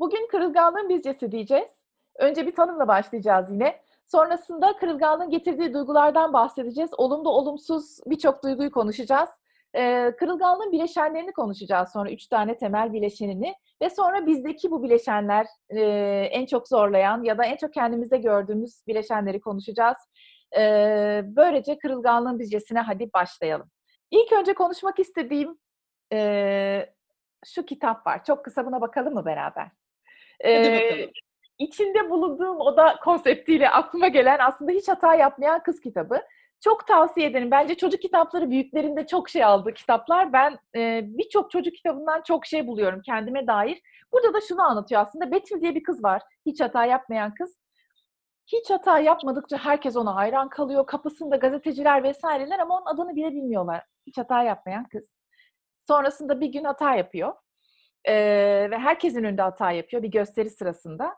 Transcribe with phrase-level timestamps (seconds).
[0.00, 1.70] Bugün kırılganlığın bizcesi diyeceğiz.
[2.18, 3.80] Önce bir tanımla başlayacağız yine.
[4.06, 6.90] Sonrasında kırılganlığın getirdiği duygulardan bahsedeceğiz.
[6.96, 9.28] Olumlu olumsuz birçok duyguyu konuşacağız.
[9.76, 12.10] Ee, kırılganlığın bileşenlerini konuşacağız sonra.
[12.10, 13.54] Üç tane temel bileşenini.
[13.82, 15.80] Ve sonra bizdeki bu bileşenler e,
[16.30, 19.98] en çok zorlayan ya da en çok kendimizde gördüğümüz bileşenleri konuşacağız.
[20.56, 23.70] Ee, böylece kırılganlığın bizcesine hadi başlayalım.
[24.10, 25.58] İlk önce konuşmak istediğim
[26.12, 26.92] e,
[27.46, 28.24] şu kitap var.
[28.24, 29.80] Çok kısa buna bakalım mı beraber?
[30.44, 31.10] Hadi
[31.58, 36.20] İçinde bulunduğum oda konseptiyle aklıma gelen aslında hiç hata yapmayan kız kitabı.
[36.64, 37.50] Çok tavsiye ederim.
[37.50, 40.32] Bence çocuk kitapları büyüklerinde çok şey aldı kitaplar.
[40.32, 43.80] Ben e, birçok çocuk kitabından çok şey buluyorum kendime dair.
[44.12, 45.30] Burada da şunu anlatıyor aslında.
[45.30, 46.22] Betül diye bir kız var.
[46.46, 47.58] Hiç hata yapmayan kız.
[48.46, 50.86] Hiç hata yapmadıkça herkes ona hayran kalıyor.
[50.86, 53.84] Kapısında gazeteciler vesaireler ama onun adını bile bilmiyorlar.
[54.06, 55.10] Hiç hata yapmayan kız.
[55.88, 57.32] Sonrasında bir gün hata yapıyor.
[58.04, 61.16] Ee, ve herkesin önünde hata yapıyor bir gösteri sırasında.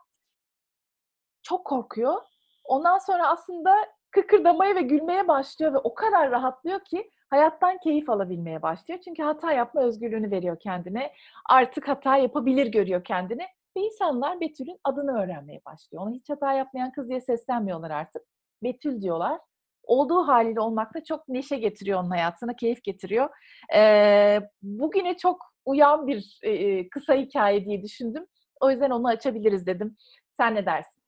[1.43, 2.21] Çok korkuyor.
[2.63, 3.75] Ondan sonra aslında
[4.11, 8.99] kıkırdamaya ve gülmeye başlıyor ve o kadar rahatlıyor ki hayattan keyif alabilmeye başlıyor.
[9.03, 11.13] Çünkü hata yapma özgürlüğünü veriyor kendine.
[11.49, 13.43] Artık hata yapabilir görüyor kendini.
[13.77, 16.03] Ve insanlar Betül'ün adını öğrenmeye başlıyor.
[16.03, 18.21] Ona hiç hata yapmayan kız diye seslenmiyorlar artık.
[18.63, 19.39] Betül diyorlar.
[19.83, 23.29] Olduğu haliyle olmak da çok neşe getiriyor onun hayatına, keyif getiriyor.
[23.75, 28.25] Ee, bugüne çok uyan bir e, kısa hikaye diye düşündüm.
[28.61, 29.97] O yüzden onu açabiliriz dedim.
[30.37, 31.03] Sen ne dersin?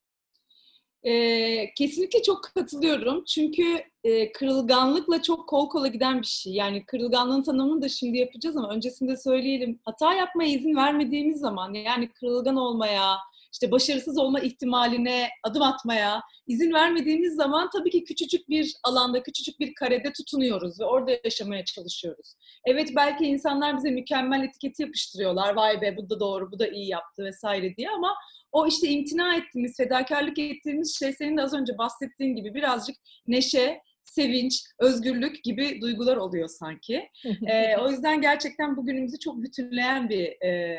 [1.05, 3.23] Ee, kesinlikle çok katılıyorum.
[3.25, 3.63] Çünkü
[4.03, 6.53] e, kırılganlıkla çok kol kola giden bir şey.
[6.53, 9.79] Yani kırılganlığın tanımını da şimdi yapacağız ama öncesinde söyleyelim.
[9.85, 13.17] Hata yapmaya izin vermediğimiz zaman yani kırılgan olmaya,
[13.55, 19.59] işte başarısız olma ihtimaline adım atmaya izin vermediğimiz zaman tabii ki küçücük bir alanda, küçücük
[19.59, 22.35] bir karede tutunuyoruz ve orada yaşamaya çalışıyoruz.
[22.65, 25.55] Evet belki insanlar bize mükemmel etiketi yapıştırıyorlar.
[25.55, 28.15] Vay be bu da doğru, bu da iyi yaptı vesaire diye ama
[28.51, 32.95] o işte imtina ettiğimiz, fedakarlık ettiğimiz şey senin de az önce bahsettiğin gibi birazcık
[33.27, 37.09] neşe, sevinç, özgürlük gibi duygular oluyor sanki.
[37.47, 40.77] ee, o yüzden gerçekten bugünümüzü çok bütünleyen bir e,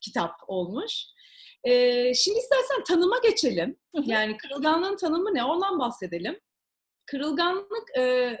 [0.00, 1.04] kitap olmuş.
[1.64, 3.76] Ee, şimdi istersen tanıma geçelim.
[4.02, 5.44] Yani kırılganlığın tanımı ne?
[5.44, 6.40] Ondan bahsedelim.
[7.06, 8.36] Kırılganlık e,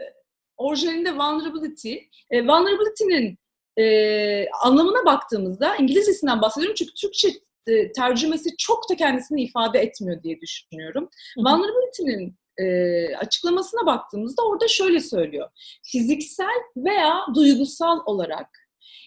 [0.56, 1.94] orijinalinde vulnerability.
[2.30, 3.38] E, vulnerability'nin
[3.78, 7.28] e, anlamına baktığımızda İngilizcesinden bahsediyorum çünkü Türkçe
[7.66, 11.08] e, tercümesi çok da kendisini ifade etmiyor diye düşünüyorum.
[11.36, 15.50] Vulnerability'nin e, açıklamasına baktığımızda orada şöyle söylüyor.
[15.82, 18.48] Fiziksel veya duygusal olarak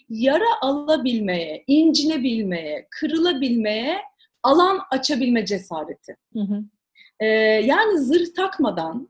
[0.10, 4.02] yara alabilmeye, incinebilmeye, kırılabilmeye
[4.44, 6.16] alan açabilme cesareti.
[6.34, 6.64] Hı hı.
[7.20, 7.26] Ee,
[7.66, 9.10] yani zırh takmadan,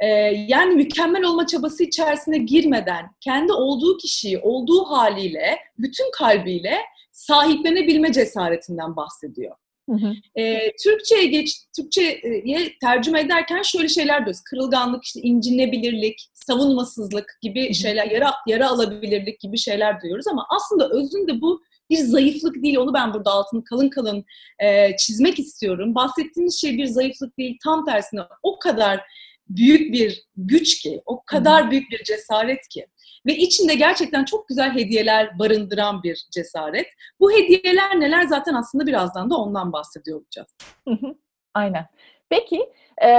[0.00, 0.06] e,
[0.48, 6.78] yani mükemmel olma çabası içerisine girmeden, kendi olduğu kişiyi olduğu haliyle, bütün kalbiyle
[7.12, 9.56] sahiplenebilme cesaretinden bahsediyor.
[9.88, 10.40] Hı hı.
[10.40, 14.42] E, Türkçe'ye geç, Türkçe'ye tercüme ederken şöyle şeyler diyoruz.
[14.50, 21.40] Kırılganlık, işte incinebilirlik, savunmasızlık gibi şeyler, yara, yara alabilirlik gibi şeyler duyuyoruz ama aslında özünde
[21.40, 22.76] bu bir zayıflık değil.
[22.76, 24.24] Onu ben burada altını kalın kalın
[24.58, 25.94] e, çizmek istiyorum.
[25.94, 27.58] Bahsettiğimiz şey bir zayıflık değil.
[27.64, 29.00] Tam tersine o kadar
[29.48, 32.86] büyük bir güç ki, o kadar büyük bir cesaret ki
[33.26, 36.86] ve içinde gerçekten çok güzel hediyeler barındıran bir cesaret.
[37.20, 40.48] Bu hediyeler neler zaten aslında birazdan da ondan bahsediyor olacağız.
[41.54, 41.86] Aynen.
[42.30, 42.70] Peki
[43.04, 43.10] e,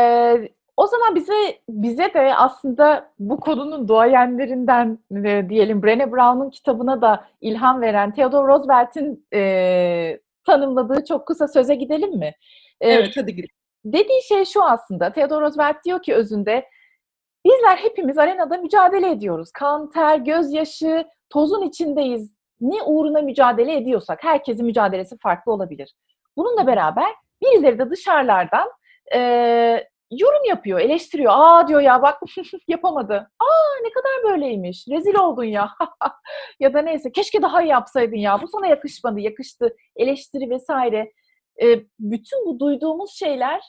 [0.77, 7.27] o zaman bize bize de aslında bu konunun duayenlerinden e, diyelim Brené Brown'un kitabına da
[7.41, 12.33] ilham veren Theodore Roosevelt'in e, tanımladığı çok kısa söze gidelim mi?
[12.81, 13.56] E, evet hadi gidelim.
[13.93, 15.13] Dediği şey şu aslında.
[15.13, 16.65] Theodore Roosevelt diyor ki özünde
[17.47, 19.51] Bizler hepimiz arenada mücadele ediyoruz.
[19.51, 22.35] Kan, ter, gözyaşı, tozun içindeyiz.
[22.61, 25.93] Ne uğruna mücadele ediyorsak herkesin mücadelesi farklı olabilir.
[26.37, 28.69] Bununla beraber birileri de dışarılardan
[29.13, 29.19] e,
[30.11, 31.31] yorum yapıyor, eleştiriyor.
[31.35, 32.19] Aa diyor ya bak
[32.67, 33.13] yapamadı.
[33.39, 34.87] Aa ne kadar böyleymiş.
[34.89, 35.69] Rezil oldun ya.
[36.59, 38.41] ya da neyse keşke daha iyi yapsaydın ya.
[38.41, 39.75] Bu sana yakışmadı, yakıştı.
[39.95, 41.11] Eleştiri vesaire.
[41.61, 41.65] E,
[41.99, 43.61] bütün bu duyduğumuz şeyler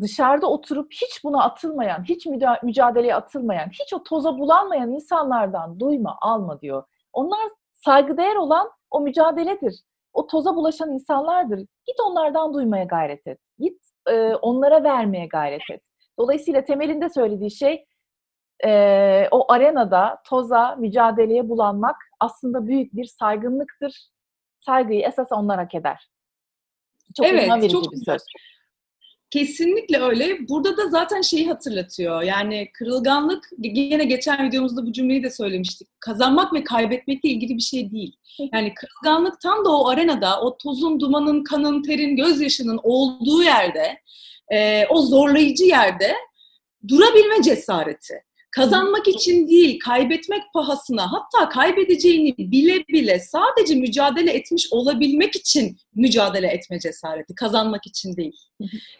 [0.00, 2.26] dışarıda oturup hiç buna atılmayan, hiç
[2.62, 6.84] mücadeleye atılmayan, hiç o toza bulanmayan insanlardan duyma, alma diyor.
[7.12, 9.82] Onlar saygıdeğer olan o mücadeledir.
[10.12, 11.58] O toza bulaşan insanlardır.
[11.58, 13.38] Git onlardan duymaya gayret et.
[13.58, 15.82] Git e, onlara vermeye gayret et.
[16.18, 17.84] Dolayısıyla temelinde söylediği şey
[18.64, 24.08] e, o arenada toza, mücadeleye bulanmak aslında büyük bir saygınlıktır.
[24.60, 26.08] Saygıyı esas onlar hak eder.
[27.16, 28.22] Çok evet, çok bir söz.
[29.30, 30.48] Kesinlikle öyle.
[30.48, 32.22] Burada da zaten şeyi hatırlatıyor.
[32.22, 35.88] Yani kırılganlık, yine geçen videomuzda bu cümleyi de söylemiştik.
[36.00, 38.16] Kazanmak ve kaybetmekle ilgili bir şey değil.
[38.52, 43.98] Yani kırılganlık tam da o arenada, o tozun, dumanın, kanın, terin, gözyaşının olduğu yerde,
[44.52, 46.14] e, o zorlayıcı yerde
[46.88, 48.27] durabilme cesareti.
[48.50, 56.46] Kazanmak için değil, kaybetmek pahasına, hatta kaybedeceğini bile bile sadece mücadele etmiş olabilmek için mücadele
[56.46, 58.36] etme cesareti, kazanmak için değil.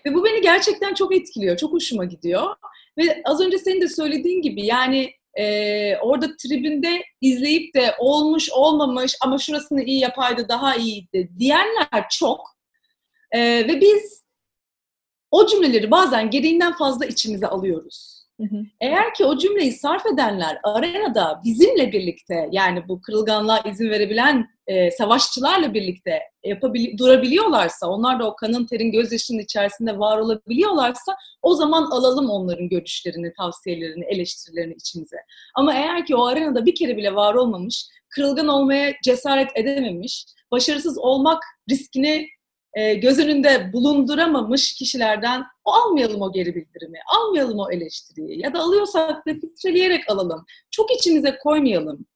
[0.06, 2.56] Ve bu beni gerçekten çok etkiliyor, çok hoşuma gidiyor.
[2.98, 9.16] Ve az önce senin de söylediğin gibi yani e, orada tribünde izleyip de olmuş olmamış
[9.20, 12.40] ama şurasını iyi yapaydı daha iyiydi diyenler çok.
[13.30, 14.24] E, ve biz
[15.30, 18.17] o cümleleri bazen gereğinden fazla içimize alıyoruz.
[18.80, 24.90] Eğer ki o cümleyi sarf edenler arenada bizimle birlikte yani bu kırılganlığa izin verebilen e,
[24.90, 31.90] savaşçılarla birlikte yapabil- durabiliyorlarsa, onlar da o kanın terin gözyaşının içerisinde var olabiliyorlarsa o zaman
[31.90, 35.16] alalım onların görüşlerini, tavsiyelerini, eleştirilerini içimize.
[35.54, 40.98] Ama eğer ki o arenada bir kere bile var olmamış, kırılgan olmaya cesaret edememiş, başarısız
[40.98, 42.26] olmak riskini
[42.74, 48.58] e, göz önünde bulunduramamış kişilerden o almayalım o geri bildirimi, almayalım o eleştiriyi ya da
[48.60, 50.44] alıyorsak da filtreleyerek alalım.
[50.70, 52.06] Çok içimize koymayalım.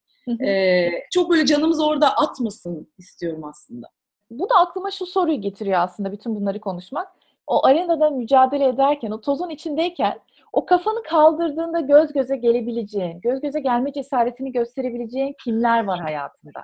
[0.45, 3.87] E, çok böyle canımız orada atmasın istiyorum aslında.
[4.31, 7.09] Bu da aklıma şu soruyu getiriyor aslında bütün bunları konuşmak.
[7.47, 10.19] O arenada mücadele ederken, o tozun içindeyken
[10.53, 16.61] o kafanı kaldırdığında göz göze gelebileceğin, göz göze gelme cesaretini gösterebileceğin kimler var hayatında?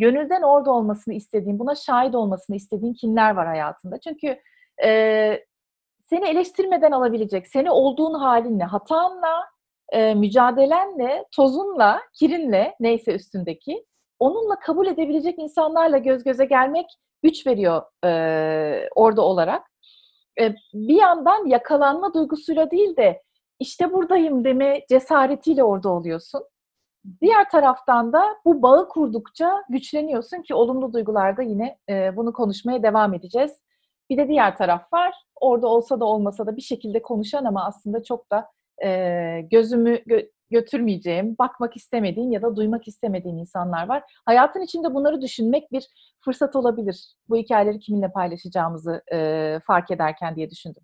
[0.00, 4.00] Gönülden orada olmasını istediğin, buna şahit olmasını istediğin kimler var hayatında?
[4.00, 4.38] Çünkü
[4.84, 4.90] e,
[6.02, 9.46] seni eleştirmeden alabilecek, seni olduğun halinle, hatanla,
[9.92, 13.84] e, mücadelenle, tozunla, kirinle, neyse üstündeki,
[14.18, 16.86] onunla kabul edebilecek insanlarla göz göze gelmek
[17.22, 19.66] güç veriyor e, orada olarak.
[20.40, 23.22] E, bir yandan yakalanma duygusuyla değil de
[23.58, 26.42] işte buradayım deme cesaretiyle orada oluyorsun.
[27.20, 33.14] Diğer taraftan da bu bağı kurdukça güçleniyorsun ki olumlu duygularda yine e, bunu konuşmaya devam
[33.14, 33.52] edeceğiz.
[34.10, 35.14] Bir de diğer taraf var.
[35.40, 38.48] Orada olsa da olmasa da bir şekilde konuşan ama aslında çok da
[38.84, 44.02] e, gözümü gö- götürmeyeceğim, bakmak istemediğim ya da duymak istemediğim insanlar var.
[44.26, 45.86] Hayatın içinde bunları düşünmek bir
[46.24, 47.14] fırsat olabilir.
[47.28, 50.82] Bu hikayeleri kiminle paylaşacağımızı e, fark ederken diye düşündüm.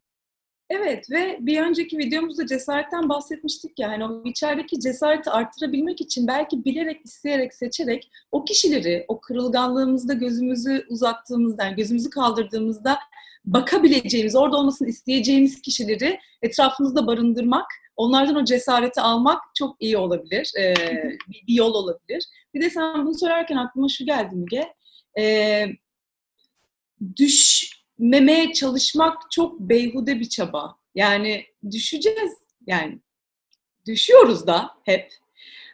[0.70, 6.64] Evet ve bir önceki videomuzda cesaretten bahsetmiştik ya hani o içerideki cesareti arttırabilmek için belki
[6.64, 12.98] bilerek, isteyerek, seçerek o kişileri o kırılganlığımızda gözümüzü uzattığımızda, yani gözümüzü kaldırdığımızda
[13.44, 17.66] bakabileceğimiz, orada olmasını isteyeceğimiz kişileri etrafımızda barındırmak,
[17.96, 20.52] onlardan o cesareti almak çok iyi olabilir.
[20.58, 20.74] Ee,
[21.28, 22.24] bir, bir yol olabilir.
[22.54, 24.74] Bir de sen bunu söylerken aklıma şu geldi Müge.
[25.19, 25.66] Ee,
[27.16, 30.76] düş memeye çalışmak çok beyhude bir çaba.
[30.94, 32.32] Yani düşeceğiz.
[32.66, 32.98] Yani
[33.87, 35.12] düşüyoruz da hep.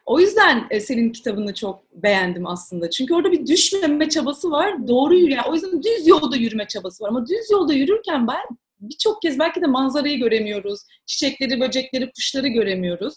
[0.06, 2.90] O yüzden e, senin kitabını çok beğendim aslında.
[2.90, 4.88] Çünkü orada bir düşmeme çabası var.
[4.88, 5.44] Doğru yürüyen.
[5.48, 7.08] O yüzden düz yolda yürüme çabası var.
[7.08, 10.80] Ama düz yolda yürürken ben birçok kez belki de manzarayı göremiyoruz.
[11.06, 13.14] Çiçekleri, böcekleri, kuşları göremiyoruz.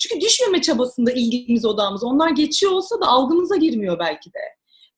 [0.00, 2.04] Çünkü düşmeme çabasında ilgimiz odamız.
[2.04, 4.38] Onlar geçiyor olsa da algımıza girmiyor belki de.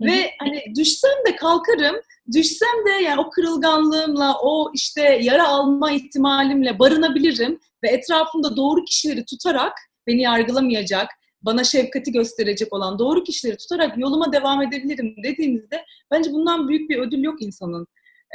[0.00, 1.96] Ve hani düşsem de kalkarım,
[2.34, 9.24] düşsem de yani o kırılganlığımla, o işte yara alma ihtimalimle barınabilirim ve etrafımda doğru kişileri
[9.24, 9.72] tutarak
[10.06, 11.08] beni yargılamayacak,
[11.42, 16.98] bana şefkati gösterecek olan doğru kişileri tutarak yoluma devam edebilirim dediğimizde bence bundan büyük bir
[16.98, 17.86] ödül yok insanın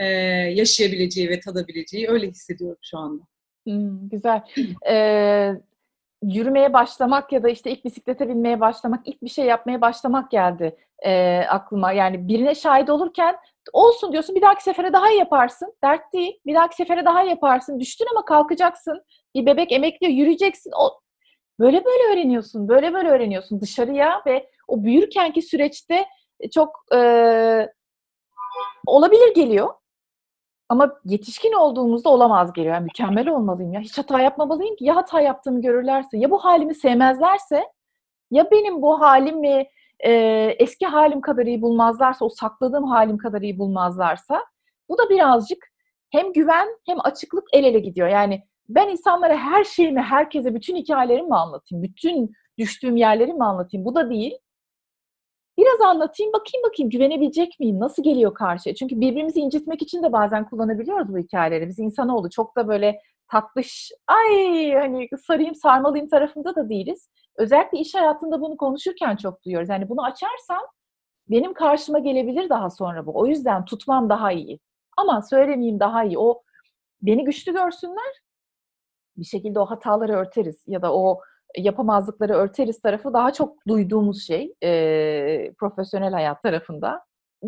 [0.01, 0.06] e,
[0.55, 2.10] yaşayabileceği ve tadabileceği.
[2.10, 3.24] Öyle hissediyorum şu anda.
[3.63, 4.41] Hmm, güzel.
[4.89, 5.51] Ee,
[6.24, 10.77] yürümeye başlamak ya da işte ilk bisiklete binmeye başlamak, ilk bir şey yapmaya başlamak geldi
[11.06, 11.92] e, aklıma.
[11.92, 13.36] Yani birine şahit olurken
[13.74, 15.74] olsun diyorsun bir dahaki sefere daha yaparsın.
[15.84, 16.39] Dert değil.
[16.46, 17.80] Bir dahaki sefere daha yaparsın.
[17.80, 19.03] Düştün ama kalkacaksın.
[19.36, 20.72] Bir bebek emekliyor yürüyeceksin.
[20.80, 21.00] O,
[21.60, 22.68] böyle böyle öğreniyorsun.
[22.68, 26.06] Böyle böyle öğreniyorsun dışarıya ve o büyürkenki süreçte
[26.53, 27.00] çok e,
[28.86, 29.74] olabilir geliyor.
[30.74, 32.74] Ama yetişkin olduğumuzda olamaz geliyor.
[32.74, 33.82] Yani mükemmel olmalıyım ya.
[33.82, 34.86] Hiç hata yapmamalıyım ki.
[34.86, 37.63] Ya hata yaptığımı görürlerse, ya bu halimi sevmezlerse,
[38.32, 39.65] ya benim bu halimi
[40.00, 40.12] e,
[40.60, 44.46] eski halim kadar iyi bulmazlarsa, o sakladığım halim kadar iyi bulmazlarsa,
[44.89, 45.68] bu da birazcık
[46.10, 48.08] hem güven hem açıklık el ele gidiyor.
[48.08, 51.84] Yani ben insanlara her şeyimi, herkese bütün hikayelerimi mi anlatayım?
[51.84, 53.86] Bütün düştüğüm yerleri mi anlatayım?
[53.86, 54.38] Bu da değil.
[55.57, 57.79] Biraz anlatayım, bakayım bakayım güvenebilecek miyim?
[57.79, 58.75] Nasıl geliyor karşıya?
[58.75, 61.67] Çünkü birbirimizi incitmek için de bazen kullanabiliyoruz bu hikayeleri.
[61.67, 63.00] Biz insanoğlu çok da böyle
[63.31, 67.10] tatlış, ay hani sarayım sarmalıyım tarafında da değiliz.
[67.38, 69.69] Özellikle iş hayatında bunu konuşurken çok duyuyoruz.
[69.69, 70.62] Yani bunu açarsam
[71.29, 73.19] benim karşıma gelebilir daha sonra bu.
[73.19, 74.60] O yüzden tutmam daha iyi.
[74.98, 76.19] Ama söylemeyeyim daha iyi.
[76.19, 76.41] O
[77.01, 78.24] beni güçlü görsünler.
[79.17, 81.22] Bir şekilde o hataları örteriz ya da o
[81.57, 87.05] yapamazlıkları örteriz tarafı daha çok duyduğumuz şey e, profesyonel hayat tarafında.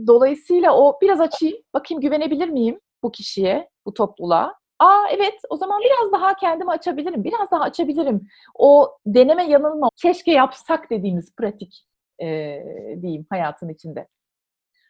[0.07, 4.55] Dolayısıyla o biraz açayım, bakayım güvenebilir miyim bu kişiye, bu topluluğa?
[4.79, 8.27] Aa evet o zaman biraz daha kendimi açabilirim, biraz daha açabilirim.
[8.55, 11.85] O deneme yanılma, keşke yapsak dediğimiz pratik
[12.21, 12.25] e,
[13.01, 14.07] diyeyim hayatın içinde.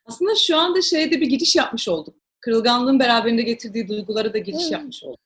[0.06, 2.16] Aslında şu anda şeyde bir giriş yapmış olduk.
[2.40, 5.20] Kırılganlığın beraberinde getirdiği duygulara da giriş yapmış olduk.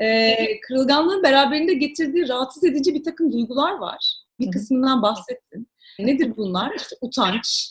[0.00, 4.14] Ee, kırılganlığın beraberinde getirdiği rahatsız edici bir takım duygular var.
[4.40, 5.68] Bir kısmından bahsettin.
[5.98, 6.74] Nedir bunlar?
[6.76, 7.70] İşte utanç,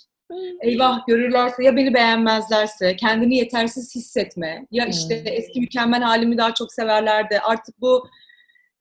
[0.62, 6.74] eyvah görürlerse ya beni beğenmezlerse, kendini yetersiz hissetme, ya işte eski mükemmel halimi daha çok
[6.74, 7.39] severlerdi.
[7.39, 8.08] Artık bu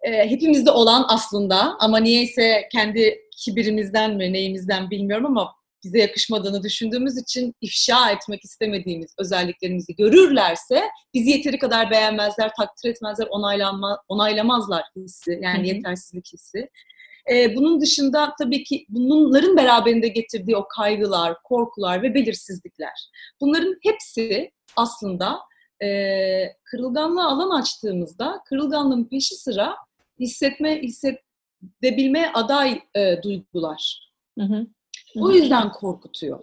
[0.02, 5.55] e, hepimizde olan aslında ama niyeyse kendi kibirimizden mi neyimizden bilmiyorum ama
[5.86, 10.82] bize yakışmadığını düşündüğümüz için ifşa etmek istemediğimiz özelliklerimizi görürlerse
[11.14, 15.76] bizi yeteri kadar beğenmezler, takdir etmezler, onaylanma, onaylamazlar hissi yani Hı-hı.
[15.76, 16.70] yetersizlik hissi.
[17.30, 23.10] Ee, bunun dışında tabii ki bunların beraberinde getirdiği o kaygılar, korkular ve belirsizlikler.
[23.40, 25.38] Bunların hepsi aslında
[25.82, 25.88] e,
[26.64, 29.76] kırılganlığa alan açtığımızda kırılganlığın peşi sıra
[30.20, 34.10] hissetme, hissedebilmeye aday e, duygular.
[34.38, 34.66] Hı hı.
[35.16, 36.40] O yüzden korkutuyor.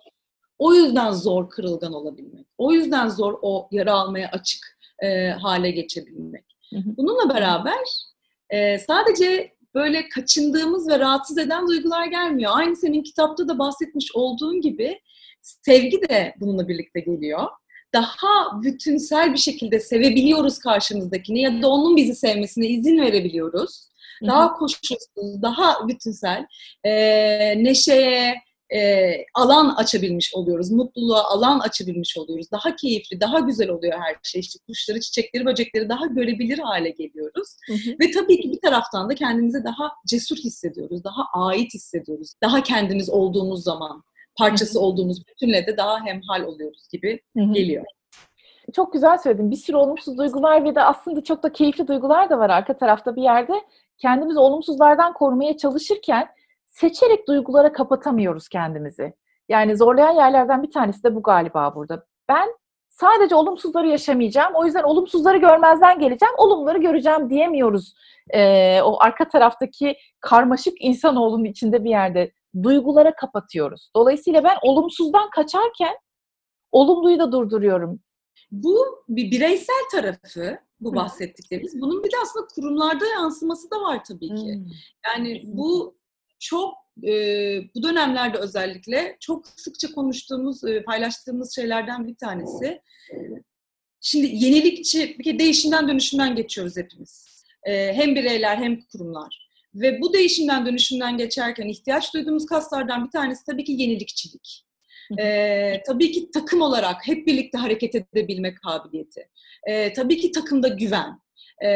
[0.60, 2.48] O yüzden zor kırılgan olabilmek.
[2.58, 6.46] O yüzden zor o yara almaya açık e, hale geçebilmek.
[6.72, 7.79] Bununla beraber
[8.50, 12.51] e, sadece böyle kaçındığımız ve rahatsız eden duygular gelmiyor.
[12.55, 15.00] Aynı senin kitapta da bahsetmiş olduğun gibi
[15.41, 17.48] sevgi de bununla birlikte geliyor.
[17.93, 23.88] Daha bütünsel bir şekilde sevebiliyoruz karşımızdakini ya da onun bizi sevmesine izin verebiliyoruz.
[24.27, 26.46] Daha koşulsuz, daha bütünsel,
[26.84, 26.93] e,
[27.63, 28.36] neşeye,
[28.74, 30.72] e, alan açabilmiş oluyoruz.
[30.72, 32.51] Mutluluğa alan açabilmiş oluyoruz.
[32.51, 34.42] Daha keyifli, daha güzel oluyor her şey.
[34.42, 37.58] İşte kuşları, çiçekleri, böcekleri daha görebilir hale geliyoruz.
[37.68, 37.96] Hı hı.
[38.01, 41.03] Ve tabii ki bir taraftan da kendimizi daha cesur hissediyoruz.
[41.03, 42.34] Daha ait hissediyoruz.
[42.44, 44.03] Daha kendimiz olduğumuz zaman,
[44.38, 44.86] parçası hı hı.
[44.86, 47.53] olduğumuz bütünle de daha hemhal oluyoruz gibi hı hı.
[47.53, 47.86] geliyor.
[48.74, 49.51] Çok güzel söyledin.
[49.51, 53.15] Bir sürü olumsuz duygular ve de aslında çok da keyifli duygular da var arka tarafta
[53.15, 53.53] bir yerde.
[53.98, 56.27] Kendimizi olumsuzlardan korumaya çalışırken
[56.74, 59.13] seçerek duygulara kapatamıyoruz kendimizi.
[59.50, 62.06] Yani zorlayan yerlerden bir tanesi de bu galiba burada.
[62.30, 62.50] Ben
[62.89, 64.53] sadece olumsuzları yaşamayacağım.
[64.56, 66.34] O yüzden olumsuzları görmezden geleceğim.
[66.38, 67.94] Olumları göreceğim diyemiyoruz.
[68.30, 72.32] Ee, o arka taraftaki karmaşık insanoğlunun içinde bir yerde
[72.63, 73.89] duygulara kapatıyoruz.
[73.96, 75.96] Dolayısıyla ben olumsuzdan kaçarken
[76.72, 78.00] olumluyu da durduruyorum.
[78.51, 81.82] Bu bir bireysel tarafı bu bahsettiklerimiz.
[81.82, 84.60] Bunun bir de aslında kurumlarda yansıması da var tabii ki.
[85.06, 85.96] Yani bu
[86.43, 86.73] çok
[87.03, 87.12] e,
[87.75, 92.81] bu dönemlerde özellikle çok sıkça konuştuğumuz, e, paylaştığımız şeylerden bir tanesi.
[94.01, 97.43] Şimdi yenilikçi, bir kere değişimden dönüşümden geçiyoruz hepimiz.
[97.63, 99.50] E, hem bireyler hem kurumlar.
[99.75, 104.65] Ve bu değişimden dönüşümden geçerken ihtiyaç duyduğumuz kaslardan bir tanesi tabii ki yenilikçilik.
[105.19, 109.29] Ee, tabii ki takım olarak hep birlikte hareket edebilme kabiliyeti.
[109.67, 111.19] Ee, tabii ki takımda güven.
[111.63, 111.69] Ee,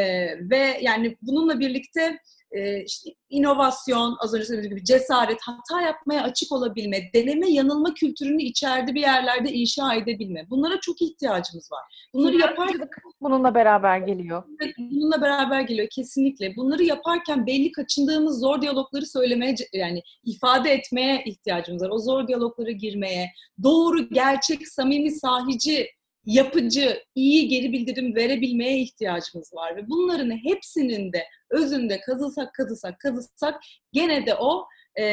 [0.50, 2.18] ve yani bununla birlikte
[2.52, 8.42] e, işte inovasyon, az önce söylediğim gibi cesaret, hata yapmaya açık olabilme, deneme yanılma kültürünü
[8.42, 10.50] içeride bir yerlerde inşa edebilme.
[10.50, 12.08] Bunlara çok ihtiyacımız var.
[12.14, 12.88] Bunları yaparken
[13.20, 14.42] bununla beraber geliyor.
[14.78, 16.56] Bununla beraber geliyor kesinlikle.
[16.56, 21.90] Bunları yaparken belli kaçındığımız zor diyalogları söylemeye yani ifade etmeye ihtiyacımız var.
[21.90, 23.30] O zor diyaloglara girmeye,
[23.62, 25.86] doğru, gerçek, samimi, sahici
[26.24, 29.76] yapıcı, iyi geri bildirim verebilmeye ihtiyacımız var.
[29.76, 33.60] Ve bunların hepsinin de özünde kazısak kazısak kazısak
[33.92, 34.66] gene de o
[35.00, 35.04] e,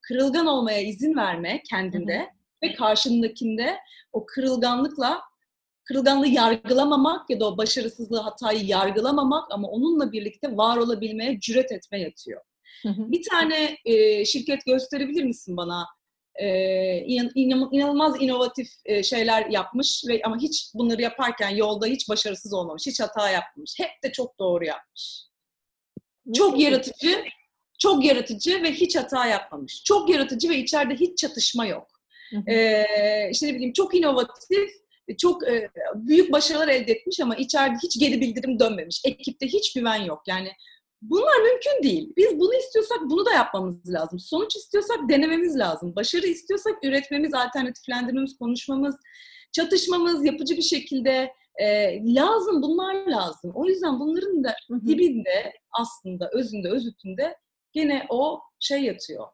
[0.00, 2.26] kırılgan olmaya izin verme kendinde hı hı.
[2.62, 3.76] ve karşındakinde
[4.12, 5.20] o kırılganlıkla
[5.84, 12.00] kırılganlığı yargılamamak ya da o başarısızlığı, hatayı yargılamamak ama onunla birlikte var olabilmeye cüret etme
[12.00, 12.40] yatıyor.
[12.82, 13.12] Hı hı.
[13.12, 15.86] Bir tane e, şirket gösterebilir misin bana?
[16.38, 16.98] E,
[17.34, 23.00] inanılmaz inovatif e, şeyler yapmış ve ama hiç bunları yaparken yolda hiç başarısız olmamış, hiç
[23.00, 23.74] hata yapmamış.
[23.78, 25.24] Hep de çok doğru yapmış.
[26.36, 27.24] Çok yaratıcı,
[27.78, 29.82] çok yaratıcı ve hiç hata yapmamış.
[29.84, 31.88] Çok yaratıcı ve içeride hiç çatışma yok.
[32.48, 32.84] Ee,
[33.30, 34.70] işte ne bileyim çok inovatif,
[35.18, 39.00] çok e, büyük başarılar elde etmiş ama içeride hiç geri bildirim dönmemiş.
[39.04, 40.22] Ekipte hiç güven yok.
[40.26, 40.52] Yani
[41.02, 42.12] Bunlar mümkün değil.
[42.16, 44.18] Biz bunu istiyorsak bunu da yapmamız lazım.
[44.18, 45.96] Sonuç istiyorsak denememiz lazım.
[45.96, 48.96] Başarı istiyorsak üretmemiz, alternatiflendirmemiz, konuşmamız,
[49.52, 52.62] çatışmamız, yapıcı bir şekilde e, lazım.
[52.62, 53.52] Bunlar lazım.
[53.54, 54.54] O yüzden bunların da
[54.86, 57.36] dibinde aslında, özünde, özütünde
[57.72, 59.26] gene o şey yatıyor.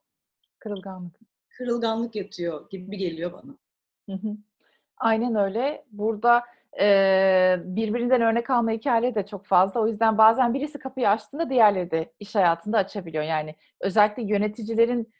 [0.58, 1.16] Kırılganlık.
[1.48, 3.58] Kırılganlık yatıyor gibi geliyor bana.
[4.08, 4.36] Hı hı.
[4.96, 5.84] Aynen öyle.
[5.90, 6.42] Burada
[7.64, 9.80] Birbirinden örnek alma hikayeleri de çok fazla.
[9.80, 13.24] O yüzden bazen birisi kapıyı açtığında diğerleri de iş hayatında açabiliyor.
[13.24, 15.12] Yani özellikle yöneticilerin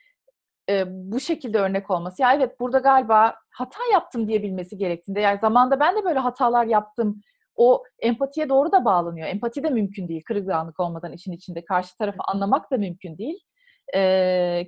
[0.69, 2.23] e, bu şekilde örnek olması.
[2.23, 5.21] Ya evet burada galiba hata yaptım diyebilmesi gerektiğinde.
[5.21, 7.21] Yani zamanda ben de böyle hatalar yaptım.
[7.57, 9.29] O empatiye doğru da bağlanıyor.
[9.29, 11.65] Empati de mümkün değil kırılganlık olmadan işin içinde.
[11.65, 13.39] Karşı tarafı anlamak da mümkün değil.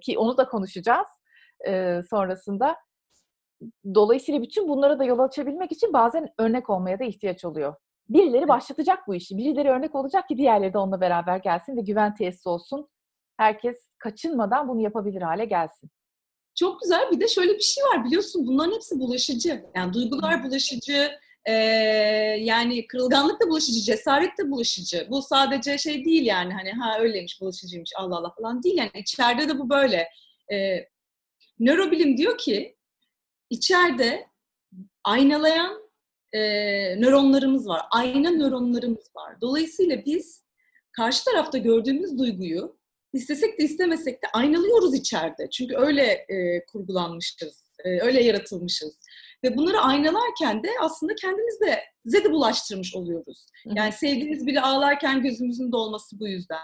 [0.01, 1.07] Ki onu da konuşacağız
[1.67, 2.77] e, sonrasında.
[3.95, 7.75] Dolayısıyla bütün bunlara da yol açabilmek için bazen örnek olmaya da ihtiyaç oluyor.
[8.09, 9.37] Birileri başlatacak bu işi.
[9.37, 12.89] Birileri örnek olacak ki diğerleri de onunla beraber gelsin ve güven tesisi olsun.
[13.37, 15.91] Herkes kaçınmadan bunu yapabilir hale gelsin.
[16.55, 17.11] Çok güzel.
[17.11, 19.65] Bir de şöyle bir şey var biliyorsun bunların hepsi bulaşıcı.
[19.77, 21.11] Yani duygular bulaşıcı,
[21.47, 21.53] ee,
[22.41, 25.07] yani kırılganlık da bulaşıcı, cesaret de bulaşıcı.
[25.11, 28.79] Bu sadece şey değil yani hani ha öyleymiş bulaşıcıymış Allah Allah falan değil.
[28.79, 30.09] Yani içeride de bu böyle.
[30.53, 30.89] Ee,
[31.59, 32.76] nörobilim diyor ki
[33.51, 34.27] içeride
[35.05, 35.91] aynalayan
[36.33, 36.41] e,
[37.01, 37.83] nöronlarımız var.
[37.91, 39.41] Ayna nöronlarımız var.
[39.41, 40.45] Dolayısıyla biz
[40.93, 42.79] karşı tarafta gördüğümüz duyguyu
[43.13, 45.51] istesek de istemesek de aynalıyoruz içeride.
[45.51, 48.99] Çünkü öyle e, kurgulanmışız, e, öyle yaratılmışız.
[49.47, 53.47] Ve bunları aynalarken de aslında kendimizde bize de bulaştırmış oluyoruz.
[53.65, 56.59] Yani sevdiğimiz biri ağlarken gözümüzün dolması bu yüzden.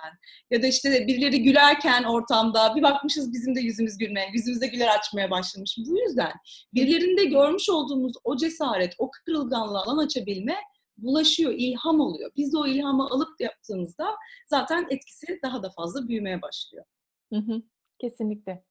[0.50, 5.30] Ya da işte birileri gülerken ortamda bir bakmışız bizim de yüzümüz gülmeye, yüzümüzde güler açmaya
[5.30, 5.78] başlamış.
[5.88, 6.32] Bu yüzden
[6.74, 10.56] birilerinde görmüş olduğumuz o cesaret, o kırılganlığı alan açabilme
[10.96, 12.30] bulaşıyor, ilham oluyor.
[12.36, 14.06] Biz de o ilhamı alıp yaptığımızda
[14.46, 16.84] zaten etkisi daha da fazla büyümeye başlıyor.
[17.32, 17.62] Hı hı,
[17.98, 18.64] kesinlikle.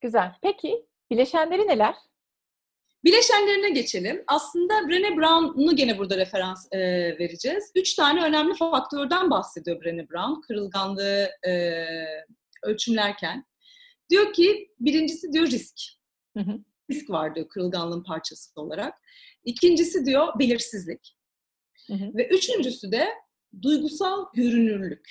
[0.00, 0.32] Güzel.
[0.42, 1.94] Peki bileşenleri neler?
[3.04, 4.24] Bileşenlerine geçelim.
[4.26, 6.78] Aslında Brené Brown'u gene burada referans e,
[7.18, 7.72] vereceğiz.
[7.74, 11.84] Üç tane önemli faktörden bahsediyor Brené Brown kırılganlığı e,
[12.62, 13.44] ölçümlerken.
[14.10, 15.76] Diyor ki birincisi diyor risk.
[16.36, 16.58] Hı hı.
[16.90, 18.94] Risk var diyor kırılganlığın parçası olarak.
[19.44, 21.16] İkincisi diyor belirsizlik.
[21.86, 22.14] Hı hı.
[22.14, 23.08] Ve üçüncüsü de
[23.62, 25.08] duygusal görünürlük.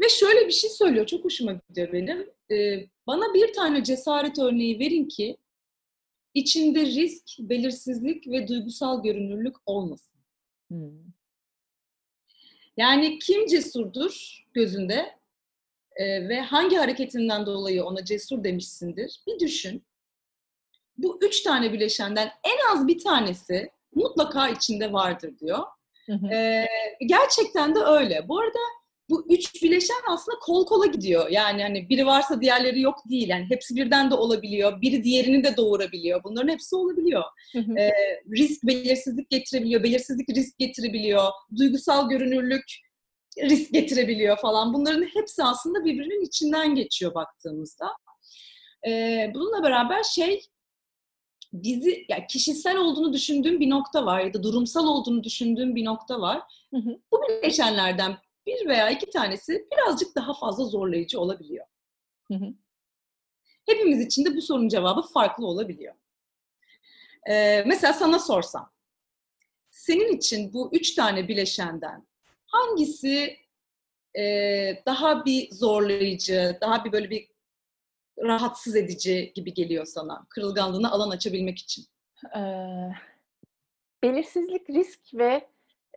[0.00, 2.30] Ve şöyle bir şey söylüyor, çok hoşuma gidiyor benim.
[2.50, 5.36] Ee, bana bir tane cesaret örneği verin ki
[6.34, 10.20] içinde risk, belirsizlik ve duygusal görünürlük olmasın.
[10.68, 11.14] Hmm.
[12.76, 15.18] Yani kim cesurdur gözünde
[15.96, 19.84] e, ve hangi hareketinden dolayı ona cesur demişsindir bir düşün.
[20.98, 25.64] Bu üç tane bileşenden en az bir tanesi mutlaka içinde vardır diyor.
[26.06, 26.26] Hı hı.
[26.26, 26.66] Ee,
[27.06, 28.28] gerçekten de öyle.
[28.28, 28.58] Bu arada
[29.10, 31.28] bu üç bileşen aslında kol kola gidiyor.
[31.30, 33.28] Yani hani biri varsa diğerleri yok değil.
[33.28, 34.80] Yani hepsi birden de olabiliyor.
[34.80, 36.24] Biri diğerini de doğurabiliyor.
[36.24, 37.22] Bunların hepsi olabiliyor.
[37.52, 37.78] Hı hı.
[37.78, 37.92] Ee,
[38.36, 39.82] risk belirsizlik getirebiliyor.
[39.82, 41.22] Belirsizlik risk getirebiliyor.
[41.56, 42.64] Duygusal görünürlük
[43.42, 44.74] risk getirebiliyor falan.
[44.74, 47.86] Bunların hepsi aslında birbirinin içinden geçiyor baktığımızda.
[48.86, 50.40] Ee, bununla beraber şey
[51.52, 56.20] bizi yani kişisel olduğunu düşündüğüm bir nokta var ya da durumsal olduğunu düşündüğüm bir nokta
[56.20, 56.42] var.
[56.70, 56.98] Hı hı.
[57.12, 61.66] Bu bileşenlerden bir veya iki tanesi birazcık daha fazla zorlayıcı olabiliyor.
[62.28, 62.54] Hı hı.
[63.66, 65.94] Hepimiz için de bu sorunun cevabı farklı olabiliyor.
[67.30, 68.72] Ee, mesela sana sorsam,
[69.70, 72.06] senin için bu üç tane bileşenden
[72.46, 73.36] hangisi
[74.18, 74.22] e,
[74.86, 77.28] daha bir zorlayıcı, daha bir böyle bir
[78.18, 80.26] rahatsız edici gibi geliyor sana?
[80.28, 81.84] Kırılganlığına alan açabilmek için.
[82.36, 82.90] Ee,
[84.02, 85.48] belirsizlik, risk ve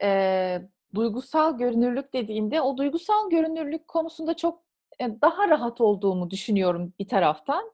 [0.01, 0.61] e,
[0.95, 4.63] duygusal görünürlük dediğinde o duygusal görünürlük konusunda çok
[4.99, 7.71] e, daha rahat olduğumu düşünüyorum bir taraftan.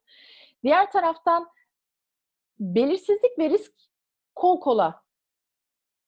[0.63, 1.47] Diğer taraftan
[2.60, 3.73] belirsizlik ve risk
[4.36, 5.04] kol kola.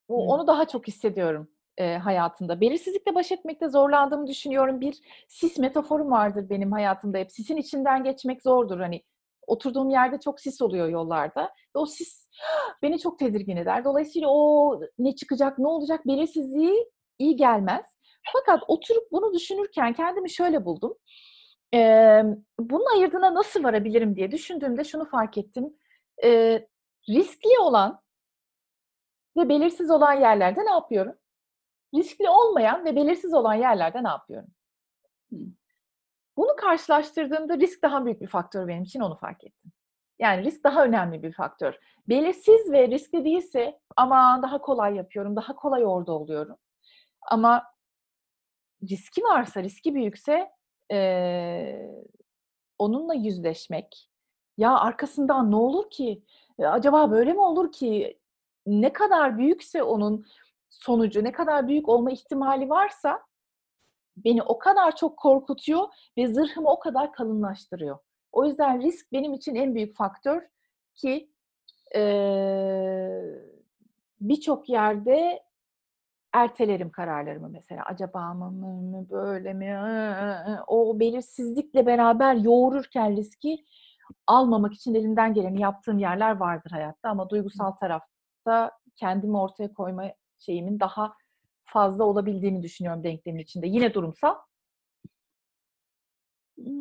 [0.09, 0.15] Hmm.
[0.15, 2.61] Onu daha çok hissediyorum e, hayatımda.
[2.61, 4.81] Belirsizlikle baş etmekte zorlandığımı düşünüyorum.
[4.81, 7.31] Bir sis metaforum vardır benim hayatımda hep.
[7.31, 8.79] Sisin içinden geçmek zordur.
[8.79, 9.03] Hani
[9.47, 11.43] oturduğum yerde çok sis oluyor yollarda.
[11.75, 12.29] Ve o sis
[12.81, 13.85] beni çok tedirgin eder.
[13.85, 17.85] Dolayısıyla o ne çıkacak, ne olacak belirsizliği iyi gelmez.
[18.33, 20.97] Fakat oturup bunu düşünürken kendimi şöyle buldum.
[21.73, 22.23] Ee,
[22.59, 25.73] bunun ayırdığına nasıl varabilirim diye düşündüğümde şunu fark ettim.
[26.23, 26.67] Ee,
[27.09, 28.01] riskli olan
[29.37, 31.15] ve belirsiz olan yerlerde ne yapıyorum?
[31.95, 34.49] riskli olmayan ve belirsiz olan yerlerde ne yapıyorum?
[36.37, 39.71] Bunu karşılaştırdığımda risk daha büyük bir faktör benim için onu fark ettim.
[40.19, 41.73] Yani risk daha önemli bir faktör.
[42.09, 46.57] Belirsiz ve riskli değilse ama daha kolay yapıyorum, daha kolay orada oluyorum.
[47.25, 47.63] Ama
[48.89, 50.51] riski varsa, riski büyükse
[50.91, 51.91] ee,
[52.79, 54.09] onunla yüzleşmek.
[54.57, 56.23] Ya arkasından ne olur ki?
[56.59, 58.19] Acaba böyle mi olur ki?
[58.65, 60.25] Ne kadar büyükse onun
[60.69, 63.21] sonucu ne kadar büyük olma ihtimali varsa
[64.17, 67.97] beni o kadar çok korkutuyor ve zırhımı o kadar kalınlaştırıyor.
[68.31, 70.47] O yüzden risk benim için en büyük faktör
[70.95, 71.29] ki
[71.95, 72.01] e,
[74.21, 75.43] birçok yerde
[76.35, 77.83] ertelerim kararlarımı mesela.
[77.85, 79.79] Acaba mı, mı böyle mi?
[80.67, 83.65] O belirsizlikle beraber yoğururken riski
[84.27, 90.79] almamak için elimden geleni yaptığım yerler vardır hayatta ama duygusal tarafta kendimi ortaya koyma şeyimin
[90.79, 91.13] daha
[91.63, 93.67] fazla olabildiğini düşünüyorum denklemin içinde.
[93.67, 94.35] Yine durumsal.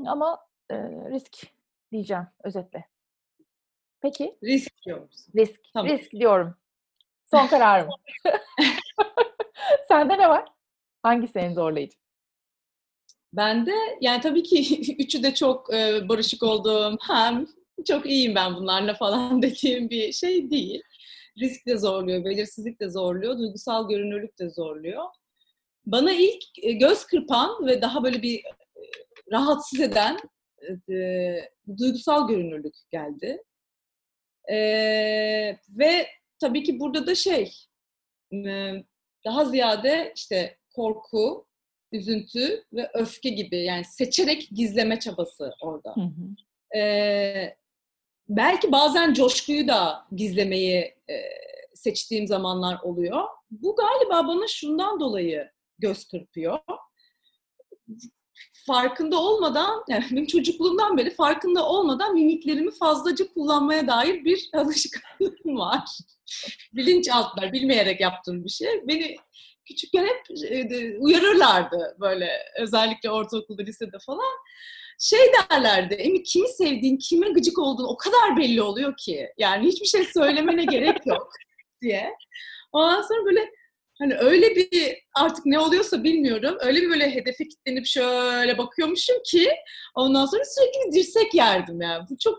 [0.07, 0.39] Ama
[0.71, 0.77] e,
[1.11, 1.47] risk
[1.93, 2.85] diyeceğim özetle.
[4.01, 4.39] Peki?
[4.43, 5.33] Risk diyor musun?
[5.37, 5.61] Risk.
[5.75, 5.93] Tamam.
[5.93, 6.55] Risk diyorum.
[7.27, 7.89] Son kararım.
[9.95, 10.45] Sende ne var?
[11.03, 11.99] Hangisi en zorlayıcı?
[13.33, 17.47] Ben de yani tabii ki üçü de çok e, barışık olduğum, hem
[17.89, 20.83] çok iyiyim ben bunlarla falan dediğim bir şey değil.
[21.39, 25.05] Risk de zorluyor, belirsizlik de zorluyor, duygusal görünürlük de zorluyor.
[25.87, 28.83] Bana ilk e, göz kırpan ve daha böyle bir e,
[29.33, 30.19] rahatsız eden
[30.91, 31.37] e,
[31.79, 33.43] duygusal görünürlük geldi.
[34.51, 34.57] E,
[35.69, 36.07] ve
[36.41, 37.53] tabii ki burada da şey,
[38.33, 38.73] e,
[39.25, 41.47] daha ziyade işte korku,
[41.93, 45.95] üzüntü ve öfke gibi yani seçerek gizleme çabası orada.
[45.95, 46.79] Hı hı.
[46.79, 47.57] Ee,
[48.29, 51.17] belki bazen coşkuyu da gizlemeyi e,
[51.75, 53.23] seçtiğim zamanlar oluyor.
[53.51, 56.59] Bu galiba bana şundan dolayı göz kırpıyor.
[58.67, 65.81] Farkında olmadan, yani benim çocukluğumdan beri farkında olmadan mimiklerimi fazlaca kullanmaya dair bir alışkanlığım var.
[66.73, 68.69] Bilinç altlar, bilmeyerek yaptığım bir şey.
[68.89, 69.17] Beni
[69.65, 74.35] küçükken hep e, uyarırlardı böyle özellikle ortaokulda, lisede falan.
[74.99, 79.29] Şey derlerdi, Emi kimi sevdiğin, kime gıcık olduğun o kadar belli oluyor ki.
[79.39, 81.29] Yani hiçbir şey söylemene gerek yok
[81.83, 82.11] diye.
[82.73, 83.51] Ondan sonra böyle
[83.99, 86.57] hani öyle bir artık ne oluyorsa bilmiyorum.
[86.61, 89.51] Öyle bir böyle hedefe kilitlenip şöyle bakıyormuşum ki
[89.95, 92.05] ondan sonra sürekli bir dirsek yerdim yani.
[92.11, 92.39] Bu çok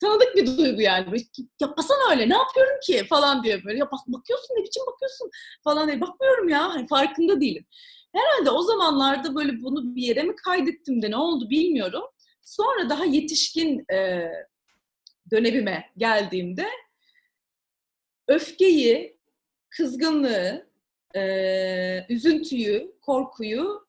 [0.00, 1.16] tanıdık bir duygu yani.
[1.60, 3.78] Yapmasana öyle ne yapıyorum ki falan diye böyle.
[3.78, 5.30] Ya bak, bakıyorsun ne biçim bakıyorsun
[5.64, 6.00] falan diye.
[6.00, 7.66] Bakmıyorum ya hani farkında değilim.
[8.14, 12.02] Herhalde o zamanlarda böyle bunu bir yere mi kaydettim de ne oldu bilmiyorum.
[12.42, 14.28] Sonra daha yetişkin e,
[15.30, 16.66] dönemime geldiğimde
[18.28, 19.19] öfkeyi,
[19.70, 20.66] kızgınlığı,
[21.16, 23.86] e, üzüntüyü, korkuyu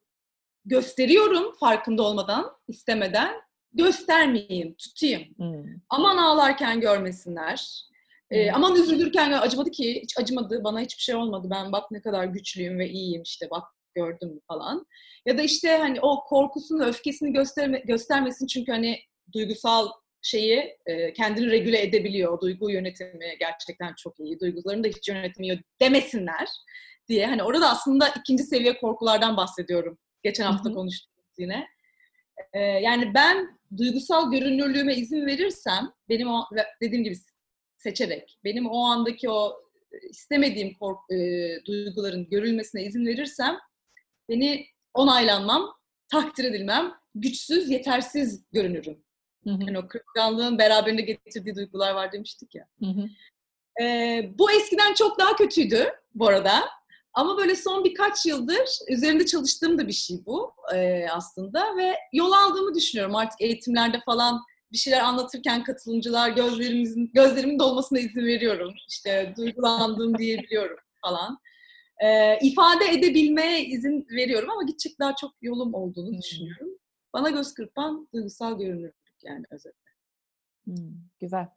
[0.66, 3.34] gösteriyorum farkında olmadan, istemeden
[3.74, 5.24] göstermeyeyim, tutayım.
[5.38, 5.66] Hmm.
[5.90, 7.86] Aman ağlarken görmesinler.
[8.32, 8.56] Ee, hmm.
[8.56, 11.48] aman üzülürken acımadı ki, hiç acımadı, bana hiçbir şey olmadı.
[11.52, 13.64] Ben bak ne kadar güçlüyüm ve iyiyim işte bak
[13.96, 14.86] gördüm falan.
[15.26, 19.00] Ya da işte hani o korkusunu, öfkesini gösterme, göstermesin çünkü hani
[19.34, 19.90] duygusal
[20.22, 22.42] şeyi e, kendini regüle edebiliyor.
[22.42, 24.40] Duygu yönetimi gerçekten çok iyi.
[24.40, 26.48] Duygularını da hiç yönetmiyor demesinler
[27.08, 27.28] diye.
[27.28, 29.98] Hani orada aslında ikinci seviye korkulardan bahsediyorum.
[30.24, 30.76] Geçen hafta Hı-hı.
[30.76, 31.68] konuştuk yine.
[32.54, 36.46] Ee, yani ben duygusal görünürlüğüme izin verirsem, benim o
[36.82, 37.16] dediğim gibi
[37.78, 39.54] seçerek, benim o andaki o
[40.10, 41.16] istemediğim kork, e,
[41.66, 43.58] duyguların görülmesine izin verirsem,
[44.30, 45.74] beni onaylanmam,
[46.12, 49.04] takdir edilmem, güçsüz, yetersiz görünürüm.
[49.44, 49.64] Hı hı.
[49.68, 52.68] Yani o kırılganlığın beraberinde getirdiği duygular var demiştik ya.
[52.80, 53.10] Hı hı.
[53.84, 56.52] Ee, bu eskiden çok daha kötüydü bu arada.
[57.14, 62.32] Ama böyle son birkaç yıldır üzerinde çalıştığım da bir şey bu e, aslında ve yol
[62.32, 63.16] aldığımı düşünüyorum.
[63.16, 68.74] Artık eğitimlerde falan bir şeyler anlatırken katılımcılar gözlerimizin gözlerimin dolmasına izin veriyorum.
[68.88, 71.40] İşte duygulandım diyebiliyorum falan.
[72.04, 76.70] E, ifade edebilmeye izin veriyorum ama gidecek daha çok yolum olduğunu düşünüyorum.
[77.14, 79.92] Bana göz kırpan duygusal görünürlük yani özetle.
[80.66, 81.48] Hmm, güzel.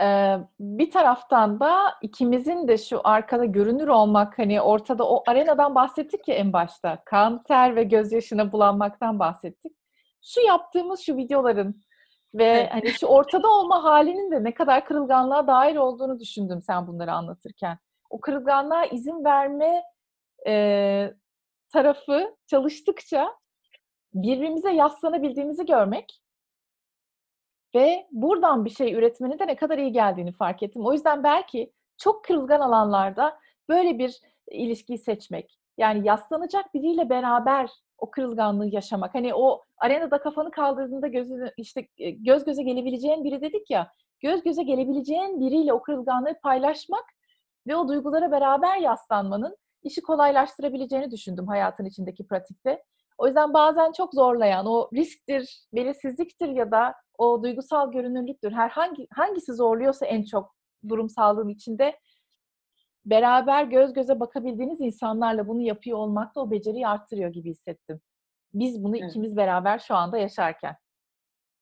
[0.00, 6.28] Ee, bir taraftan da ikimizin de şu arkada görünür olmak hani ortada o arenadan bahsettik
[6.28, 7.04] ya en başta.
[7.04, 9.72] Kan, ter ve gözyaşına bulanmaktan bahsettik.
[10.22, 11.82] Şu yaptığımız şu videoların
[12.34, 17.12] ve hani şu ortada olma halinin de ne kadar kırılganlığa dair olduğunu düşündüm sen bunları
[17.12, 17.78] anlatırken.
[18.10, 19.82] O kırılganlığa izin verme
[20.46, 21.14] e,
[21.72, 23.36] tarafı çalıştıkça
[24.14, 26.21] birbirimize yaslanabildiğimizi görmek
[27.74, 30.86] ve buradan bir şey üretmenin de ne kadar iyi geldiğini fark ettim.
[30.86, 38.10] O yüzden belki çok kırılgan alanlarda böyle bir ilişkiyi seçmek, yani yaslanacak biriyle beraber o
[38.10, 39.14] kırılganlığı yaşamak.
[39.14, 43.92] Hani o arenada kafanı kaldırdığında gözü işte e, göz göze gelebileceğin biri dedik ya.
[44.20, 47.04] Göz göze gelebileceğin biriyle o kırılganlığı paylaşmak
[47.66, 52.82] ve o duygulara beraber yaslanmanın işi kolaylaştırabileceğini düşündüm hayatın içindeki pratikte.
[53.18, 58.52] O yüzden bazen çok zorlayan o risktir, belirsizliktir ya da o duygusal görünürlüktür.
[58.52, 60.54] Herhangi hangisi zorluyorsa en çok
[60.88, 61.98] durum sağlığın içinde
[63.06, 68.00] beraber göz göze bakabildiğiniz insanlarla bunu yapıyor olmak da o beceriyi arttırıyor gibi hissettim.
[68.54, 69.10] Biz bunu evet.
[69.10, 70.76] ikimiz beraber şu anda yaşarken.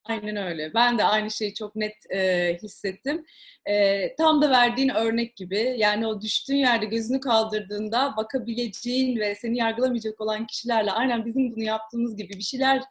[0.05, 0.75] Aynen öyle.
[0.75, 3.25] Ben de aynı şeyi çok net e, hissettim.
[3.67, 5.75] E, tam da verdiğin örnek gibi.
[5.79, 11.65] Yani o düştüğün yerde gözünü kaldırdığında bakabileceğin ve seni yargılamayacak olan kişilerle aynen bizim bunu
[11.65, 12.83] yaptığımız gibi bir şeyler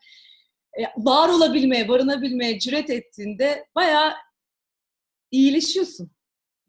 [0.80, 4.14] e, var olabilmeye, barınabilmeye cüret ettiğinde bayağı
[5.32, 6.12] iyileşiyorsun.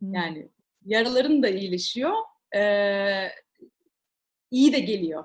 [0.02, 0.48] Yani
[0.84, 2.12] yaraların da iyileşiyor.
[2.56, 2.62] E,
[4.50, 5.24] iyi de geliyor.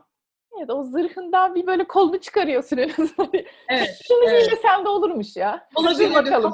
[0.57, 3.31] Evet o zırhından bir böyle kolunu çıkarıyorsun en azından.
[3.69, 3.99] Evet.
[4.07, 4.49] Şunu evet.
[4.49, 5.67] giysem de olurmuş ya.
[5.75, 6.09] Olabilir.
[6.09, 6.53] Dur bakalım.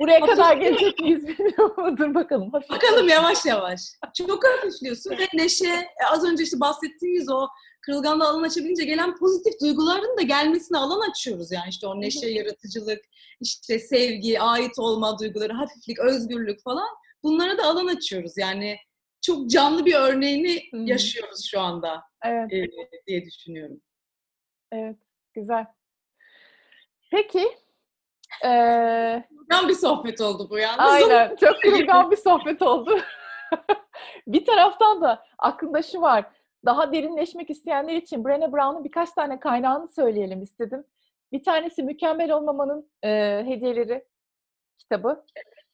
[0.00, 2.50] Buraya Hafif- kadar gelecek miyiz bilmiyorum dur bakalım.
[2.52, 2.70] Hafif.
[2.70, 3.80] Bakalım yavaş yavaş.
[4.14, 7.48] Çok hafifliyorsun ve neşe, e, az önce işte bahsettiğimiz o
[7.82, 11.52] kırılganlığı alan açabilince gelen pozitif duyguların da gelmesine alan açıyoruz.
[11.52, 13.00] Yani işte o neşe, yaratıcılık,
[13.40, 16.88] işte sevgi, ait olma duyguları, hafiflik, özgürlük falan.
[17.22, 18.32] Bunlara da alan açıyoruz.
[18.36, 18.76] Yani
[19.22, 23.80] çok canlı bir örneğini yaşıyoruz şu anda Evet, e, diye düşünüyorum.
[24.72, 24.96] evet.
[25.34, 25.66] Güzel.
[27.10, 27.48] Peki.
[28.44, 30.80] Ee, Tam bir sohbet oldu bu yalnız.
[30.80, 31.36] aynen.
[31.36, 33.00] Çok kırılgan bir sohbet oldu.
[34.26, 36.24] bir taraftan da aklımda şu var.
[36.64, 40.84] Daha derinleşmek isteyenler için Brené Brown'un birkaç tane kaynağını söyleyelim istedim.
[41.32, 43.08] Bir tanesi Mükemmel Olmamanın e,
[43.46, 44.04] Hediyeleri
[44.78, 45.24] kitabı.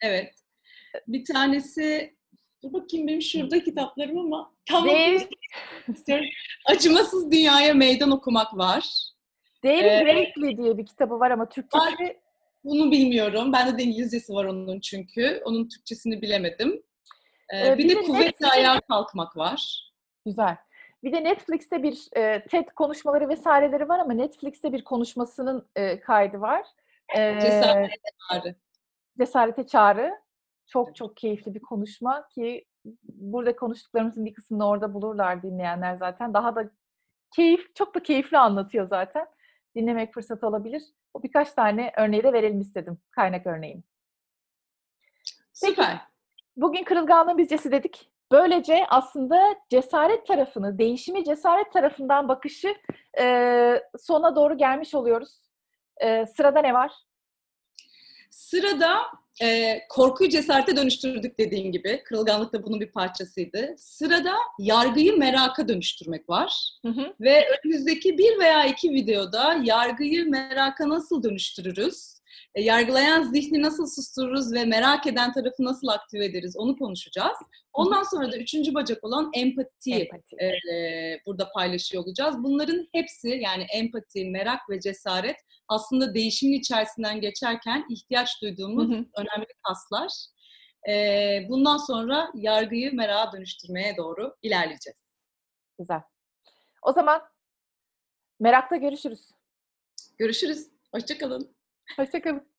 [0.01, 0.35] Evet.
[1.09, 2.17] Bir tanesi
[2.63, 5.29] dur bakayım benim şurada kitaplarım ama tam Değil.
[6.67, 9.09] Acımasız Dünyaya Meydan Okumak var.
[9.65, 12.17] Dave Ee, Greatly diye bir kitabı var ama Türkçesi
[12.65, 13.53] Bunu bilmiyorum.
[13.53, 15.43] Bende de İngilizcesi var onun çünkü.
[15.45, 16.83] Onun Türkçesini bilemedim.
[17.53, 19.91] Ee, Ee, bir bir de de Kuvvetle Netflix- Ayağa Kalkmak var.
[20.27, 20.57] güzel.
[21.05, 26.41] Bir de Netflix'te bir e, TED konuşmaları vesaireleri var ama Netflix'te bir konuşmasının e, kaydı
[26.41, 26.67] var.
[27.17, 27.91] Ee, Cesaret
[28.31, 28.55] Çağrı.
[29.19, 30.13] Cesarete Çağrı.
[30.67, 32.65] Çok çok keyifli bir konuşma ki
[33.05, 36.35] burada konuştuklarımızın bir kısmını orada bulurlar dinleyenler zaten.
[36.35, 36.71] Daha da
[37.37, 39.27] keyif, çok da keyifli anlatıyor zaten.
[39.77, 40.83] Dinlemek fırsatı olabilir.
[41.15, 42.99] O birkaç tane örneği de verelim istedim.
[43.11, 43.85] Kaynak örneğim.
[45.53, 46.01] Süper.
[46.57, 48.11] Bugün kırılganlığın bizcesi dedik.
[48.33, 52.75] Böylece aslında cesaret tarafını, değişimi cesaret tarafından bakışı
[53.21, 55.43] e, sona doğru gelmiş oluyoruz.
[55.97, 56.93] E, sırada ne var?
[58.31, 59.03] Sırada
[59.43, 62.03] e, korkuyu cesarete dönüştürdük dediğin gibi.
[62.05, 63.75] Kırılganlık da bunun bir parçasıydı.
[63.79, 66.55] Sırada yargıyı meraka dönüştürmek var.
[66.83, 67.15] Hı hı.
[67.21, 72.22] Ve önümüzdeki bir veya iki videoda yargıyı meraka nasıl dönüştürürüz?
[72.55, 77.37] E, yargılayan zihni nasıl sustururuz ve merak eden tarafı nasıl aktive ederiz onu konuşacağız.
[77.73, 80.37] Ondan sonra da üçüncü bacak olan empatiyi Empati.
[80.45, 82.35] e, burada paylaşıyor olacağız.
[82.39, 85.37] Bunların hepsi yani empati, merak ve cesaret
[85.69, 89.05] aslında değişimin içerisinden geçerken ihtiyaç duyduğumuz Hı hı.
[89.17, 90.11] önemli kaslar.
[90.89, 94.97] E, bundan sonra yargıyı merağa dönüştürmeye doğru ilerleyeceğiz.
[95.79, 96.01] Güzel.
[96.83, 97.23] O zaman
[98.41, 99.31] merakta görüşürüz.
[100.19, 100.69] Görüşürüz.
[100.95, 101.62] Hoşçakalın.
[101.97, 102.53] Hoşçakalın.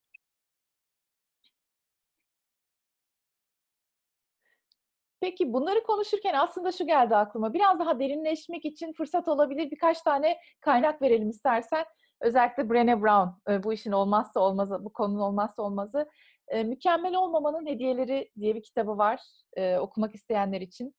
[5.21, 7.53] Peki bunları konuşurken aslında şu geldi aklıma.
[7.53, 9.71] Biraz daha derinleşmek için fırsat olabilir.
[9.71, 11.85] Birkaç tane kaynak verelim istersen.
[12.21, 16.09] Özellikle Brené Brown e, bu işin olmazsa olmazı, bu konunun olmazsa olmazı.
[16.47, 19.21] E, Mükemmel Olmamanın Hediyeleri diye bir kitabı var
[19.53, 20.95] e, okumak isteyenler için.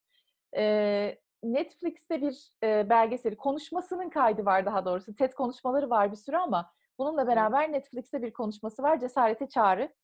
[1.43, 5.15] Netflix'te bir belgeseli, konuşmasının kaydı var daha doğrusu.
[5.15, 9.01] TED konuşmaları var bir sürü ama bununla beraber Netflix'te bir konuşması var.
[9.01, 9.95] Cesarete Çağrı.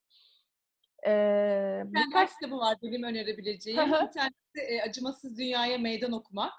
[1.07, 3.91] Ee, Birkaç birkaç kitabı var benim önerebileceğim.
[3.93, 6.53] Bir tanesi e, Acımasız Dünyaya Meydan Okumak.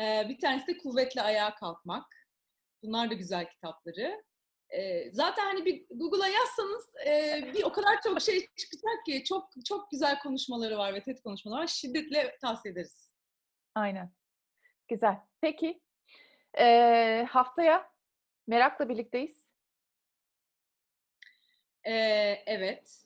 [0.00, 2.04] E, bir tanesi de Kuvvetle Ayağa Kalkmak.
[2.82, 4.22] Bunlar da güzel kitapları.
[4.70, 9.48] E, zaten hani bir Google'a yazsanız e, bir o kadar çok şey çıkacak ki çok
[9.64, 11.66] çok güzel konuşmaları var ve TED konuşmaları var.
[11.66, 13.10] Şiddetle tavsiye ederiz.
[13.74, 14.12] Aynen.
[14.88, 15.16] Güzel.
[15.40, 15.80] Peki.
[16.58, 17.90] Ee, haftaya
[18.46, 19.39] merakla birlikteyiz.
[21.84, 21.92] E,
[22.46, 23.04] evet.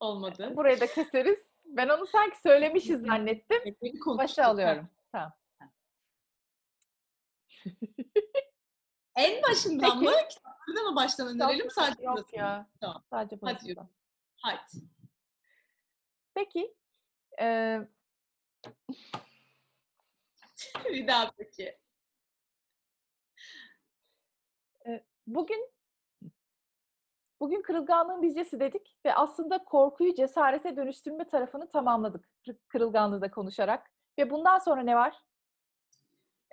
[0.00, 0.52] Olmadı.
[0.56, 1.38] Burayı da keseriz.
[1.64, 3.76] Ben onu sanki söylemişiz zannettim.
[4.06, 4.88] Başa alıyorum.
[5.12, 5.32] Tamam.
[9.16, 10.04] En başından Peki.
[10.04, 10.28] mı?
[10.28, 11.70] Kitapları mı baştan önerelim?
[11.70, 12.66] Sadece Yok burası ya.
[12.80, 13.04] Tamam.
[13.10, 13.76] Sadece burası.
[14.36, 14.58] Hadi.
[16.34, 16.74] Peki.
[17.40, 17.80] ee,
[20.84, 21.78] bir daha peki.
[25.26, 25.70] bugün
[27.42, 32.28] bugün kırılganlığın bizcesi dedik ve aslında korkuyu cesarete dönüştürme tarafını tamamladık.
[32.44, 33.90] kır- Kırılganlığı da konuşarak.
[34.18, 35.16] Ve bundan sonra ne var?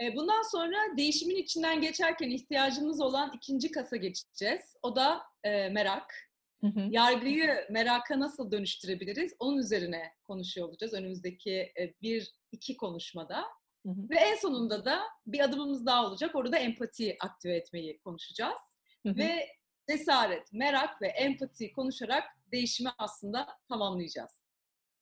[0.02, 4.76] E, Bundan sonra değişimin içinden geçerken ihtiyacımız olan ikinci kasa geçeceğiz.
[4.82, 6.14] O da e, merak.
[6.62, 6.80] Hı hı.
[6.90, 9.34] Yargıyı meraka nasıl dönüştürebiliriz?
[9.40, 13.42] Onun üzerine konuşuyor olacağız önümüzdeki e, bir, iki konuşmada.
[13.86, 14.10] Hı hı.
[14.10, 16.36] Ve en sonunda da bir adımımız daha olacak.
[16.36, 18.60] Orada empati aktive etmeyi konuşacağız.
[19.06, 19.18] Hı hı.
[19.18, 19.59] Ve
[19.90, 24.42] cesaret, merak ve empati konuşarak değişimi aslında tamamlayacağız.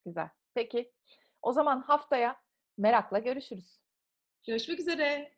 [0.06, 0.30] Güzel.
[0.54, 0.92] Peki
[1.42, 2.42] o zaman haftaya
[2.78, 3.80] merakla görüşürüz.
[4.48, 5.37] Görüşmek üzere.